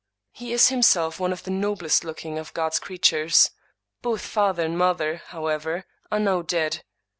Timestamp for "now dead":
6.19-6.83